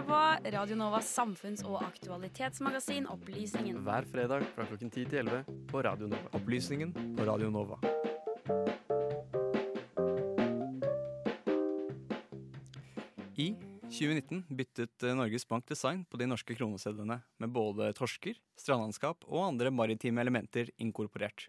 [0.00, 3.82] hører på Radio Novas samfunns- og aktualitetsmagasin Opplysningen.
[3.84, 6.30] Hver fredag fra klokken 10 til 11 på Radio Nova.
[6.32, 7.76] Opplysningen på Radio Nova.
[13.36, 13.54] I
[13.90, 19.48] 2019 byttet eh, Norges Bank design på de norske kronesedlene, med både torsker, strandlandskap og
[19.50, 21.48] andre maritime elementer inkorporert.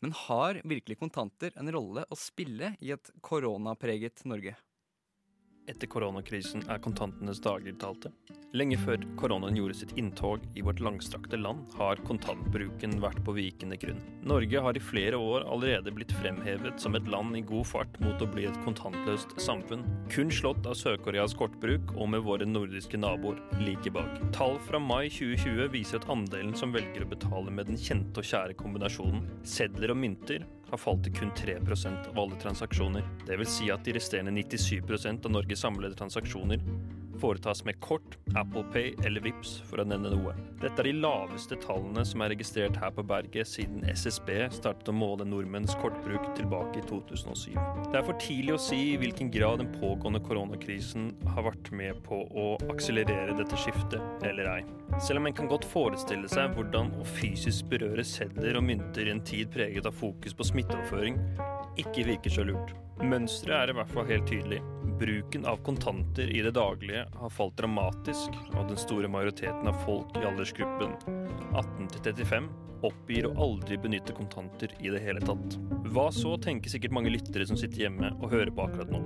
[0.00, 4.56] Men har virkelig kontanter en rolle å spille i et koronapreget Norge?
[5.70, 8.10] Etter koronakrisen er kontantenes dager talte.
[8.52, 13.78] Lenge før koronaen gjorde sitt inntog i vårt langstrakte land, har kontantbruken vært på vikende
[13.80, 14.00] grunn.
[14.28, 18.20] Norge har i flere år allerede blitt fremhevet som et land i god fart mot
[18.20, 23.38] å bli et kontantløst samfunn, kun slått av Sør-Koreas kortbruk og med våre nordiske naboer
[23.62, 24.18] like bak.
[24.36, 28.28] Tall fra mai 2020 viser at andelen som velger å betale med den kjente og
[28.28, 33.04] kjære kombinasjonen sedler og mynter, har falt til kun 3% av alle transaksjoner.
[33.28, 36.62] Vil si at de resterende 97% av Norges samlede transaksjoner
[37.20, 40.34] foretas med kort, Apple Pay eller Vips, for å nevne noe.
[40.62, 44.94] Dette er de laveste tallene som er registrert her på berget siden SSB startet å
[44.96, 47.56] måle nordmenns kortbruk tilbake i 2007.
[47.90, 52.02] Det er for tidlig å si i hvilken grad den pågående koronakrisen har vært med
[52.06, 54.60] på å akselerere dette skiftet, eller ei.
[55.00, 59.14] Selv om en kan godt forestille seg hvordan å fysisk berøre sedler og mynter i
[59.14, 61.18] en tid preget av fokus på smitteoverføring,
[61.80, 62.74] ikke virker så lurt.
[63.02, 64.60] Mønsteret er i hvert fall helt tydelig.
[64.98, 70.12] Bruken av kontanter i det daglige har falt dramatisk, og den store majoriteten av folk
[70.18, 70.94] i aldersgruppen
[71.56, 72.50] 18 35
[72.86, 75.56] oppgir å aldri benytte kontanter i det hele tatt.
[75.94, 79.00] Hva så, tenker sikkert mange lyttere som sitter hjemme og hører på akkurat nå.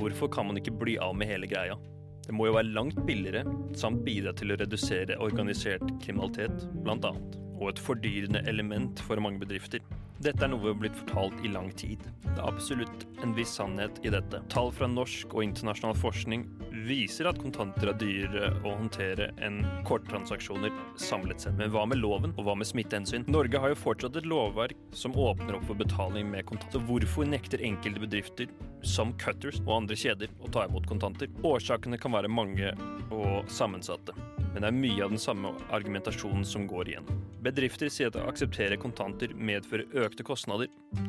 [0.00, 1.78] Hvorfor kan man ikke bli av med hele greia?
[2.26, 3.42] Det må jo være langt billigere,
[3.78, 7.38] samt bidra til å redusere organisert kriminalitet, annet.
[7.58, 9.82] Og et fordyrende element for mange bedrifter.
[10.22, 12.04] Dette er noe vi har blitt fortalt i lang tid.
[12.22, 14.38] Det er absolutt en viss sannhet i dette.
[14.52, 16.44] Tall fra norsk og internasjonal forskning
[16.86, 21.56] viser at kontanter er dyrere å håndtere enn korttransaksjoner samlet sett.
[21.58, 23.26] Men hva med loven, og hva med smittehensyn?
[23.26, 26.78] Norge har jo fortsatt et lovverk som åpner opp for betaling med kontanter.
[26.78, 28.52] Så hvorfor nekter enkelte bedrifter,
[28.86, 31.34] som Cutters og andre kjeder, å ta imot kontanter?
[31.42, 32.70] Årsakene kan være mange
[33.10, 34.14] og sammensatte
[34.52, 37.08] men det er mye av den samme argumentasjonen som går igjen.
[37.42, 40.68] Bedrifter sier at å akseptere kontanter medfører økte kostnader,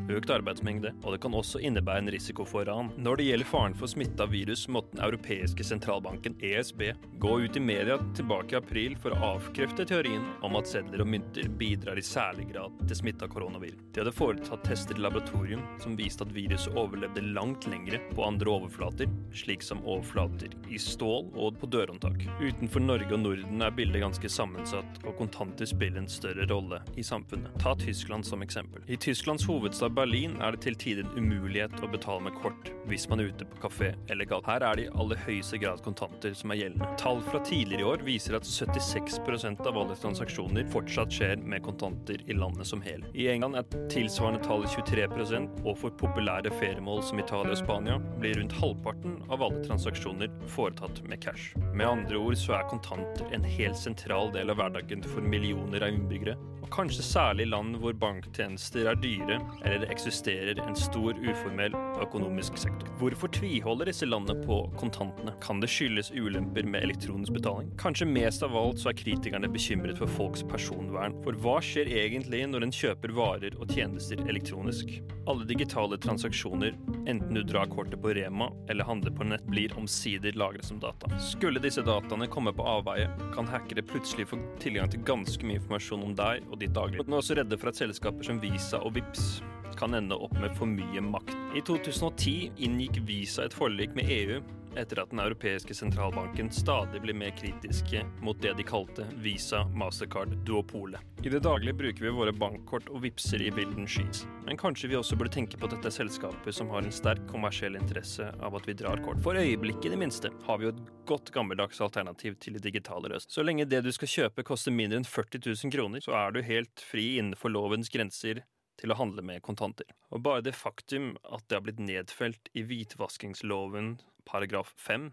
[0.10, 2.90] økt arbeidsmengde, og det kan også innebære en risiko for ran.
[2.98, 6.88] Når det gjelder faren for smitte av virus, måtte den europeiske sentralbanken, ESB,
[7.22, 11.12] gå ut i media tilbake i april for å avkrefte teorien om at sedler og
[11.14, 13.78] mynter bidrar i særlig grad til smitte av koronavirus.
[13.94, 18.56] De hadde foretatt tester i laboratorium som viste at viruset overlevde langt lengre på andre
[18.58, 22.26] overflater, slik som overflater i stål og på dørhåndtak.
[22.42, 26.78] Utenfor Norge og Norden Norden er bildet ganske sammensatt, og kontanter spiller en større rolle
[27.00, 27.56] i samfunnet.
[27.62, 28.84] Ta Tyskland som eksempel.
[28.86, 33.08] I Tysklands hovedstad Berlin er det til tider en umulighet å betale med kort hvis
[33.10, 34.46] man er ute på kafé eller galt.
[34.46, 36.90] Her er det i aller høyeste grad kontanter som er gjeldende.
[37.02, 42.22] Tall fra tidligere i år viser at 76% av alle transaksjoner fortsatt skjer med kontanter
[42.28, 43.02] i landet som hel.
[43.18, 48.38] I England er tilsvarende tall 23% og for populære feriemål som Italia og Spania blir
[48.38, 51.58] rundt halvparten av alle transaksjoner foretatt med cash.
[51.74, 55.94] Med andre ord så er kontanter en helt sentral del av hverdagen for millioner av
[55.94, 56.36] innbyggere,
[56.74, 62.90] kanskje særlig land hvor banktjenester er dyre, eller det eksisterer en stor uformell økonomisk sektor.
[62.98, 65.36] Hvorfor tviholder disse landene på kontantene?
[65.44, 67.70] Kan det skyldes ulemper med elektronisk betaling?
[67.82, 72.42] Kanskje mest av alt så er kritikerne bekymret for folks personvern, for hva skjer egentlig
[72.50, 74.96] når en kjøper varer og tjenester elektronisk?
[75.30, 76.74] Alle digitale transaksjoner,
[77.08, 81.12] enten du drar kortet på Rema eller handler på nett, blir omsider lagret som data.
[81.22, 86.04] Skulle disse dataene komme på avveie, kan hackere plutselig få tilgang til ganske mye informasjon
[86.10, 87.06] om deg og ditt daglige.
[87.08, 89.42] Nå er også redde for at selskaper som Visa og Vips
[89.78, 91.34] kan ende opp med for mye makt.
[91.58, 92.36] I 2010
[92.66, 94.42] inngikk Visa et forlik med EU
[94.78, 101.02] etter at den europeiske sentralbanken stadig ble mer kritiske mot det de kalte Visa Mastercard-duopolet.
[101.24, 104.26] I det daglige bruker vi våre bankkort og vipser i bilden skis.
[104.46, 107.24] Men kanskje vi også burde tenke på at dette er selskaper som har en sterk
[107.32, 109.22] kommersiell interesse av at vi drar kort.
[109.24, 113.12] For øyeblikket, i det minste, har vi jo et godt gammeldags alternativ til de digitale
[113.14, 113.32] røst.
[113.32, 116.44] Så lenge det du skal kjøpe koster mindre enn 40 000 kroner, så er du
[116.44, 118.44] helt fri innenfor lovens grenser
[118.80, 119.88] til å handle med kontanter.
[120.12, 123.96] Og bare det faktum at det har blitt nedfelt i hvitvaskingsloven
[124.30, 125.12] paragraf 5,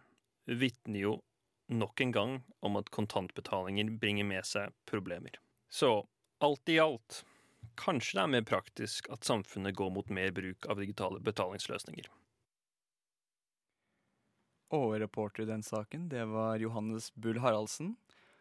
[0.61, 1.17] vitner jo
[1.71, 2.33] nok en gang
[2.67, 5.37] om at kontantbetalinger bringer med seg problemer.
[5.71, 6.07] Så
[6.43, 7.23] alt i alt
[7.81, 12.09] kanskje det er mer praktisk at samfunnet går mot mer bruk av digitale betalingsløsninger.
[14.75, 17.97] Og reporter i den saken, det var Johannes Bull Haraldsen.